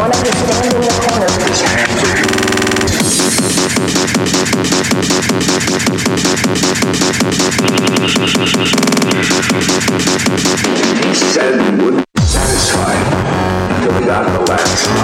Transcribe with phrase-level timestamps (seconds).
[0.00, 0.32] One of you
[11.12, 11.84] stand be
[12.22, 13.04] satisfied
[13.76, 14.96] until he got the last one.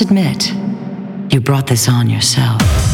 [0.00, 0.52] Admit,
[1.32, 2.89] you brought this on yourself.